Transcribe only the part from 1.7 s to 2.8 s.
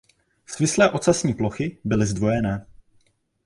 byly zdvojené.